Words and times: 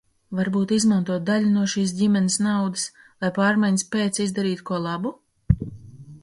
Varbūt 0.37 0.71
izmantot 0.77 1.27
daļu 1.27 1.51
no 1.57 1.65
šīs 1.73 1.93
ģimenes 1.99 2.37
naudas, 2.45 2.87
lai 3.25 3.31
pārmaiņas 3.37 3.87
pēc 3.97 4.21
izdarītu 4.27 4.67
ko 4.71 4.81
labu? 4.89 5.15